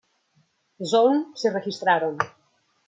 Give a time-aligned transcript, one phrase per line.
[0.91, 2.13] Zone se registraron.